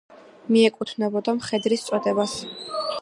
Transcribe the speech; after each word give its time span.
მიეკუთვნებოდა 0.55 1.35
მხედრის 1.41 1.85
წოდებას. 1.91 2.35